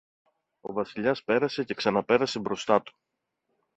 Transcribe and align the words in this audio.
Ο 0.61 0.73
Βασιλιάς 0.73 1.23
πέρασε 1.23 1.63
και 1.63 1.73
ξαναπέρασε 1.73 2.39
μπροστά 2.39 2.81
του 2.81 2.93